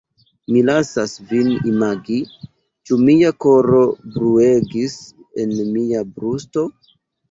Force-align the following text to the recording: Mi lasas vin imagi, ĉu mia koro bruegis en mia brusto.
Mi 0.53 0.61
lasas 0.69 1.13
vin 1.33 1.51
imagi, 1.73 2.17
ĉu 2.61 2.99
mia 3.05 3.35
koro 3.47 3.85
bruegis 4.19 5.01
en 5.47 5.59
mia 5.81 6.07
brusto. 6.21 6.71